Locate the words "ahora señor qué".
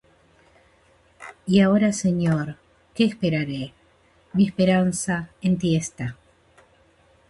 1.59-3.03